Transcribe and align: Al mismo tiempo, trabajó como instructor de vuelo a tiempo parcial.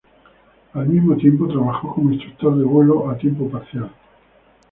Al 0.73 0.87
mismo 0.87 1.15
tiempo, 1.15 1.47
trabajó 1.47 1.93
como 1.93 2.11
instructor 2.11 2.57
de 2.57 2.63
vuelo 2.63 3.07
a 3.11 3.19
tiempo 3.19 3.47
parcial. 3.51 3.91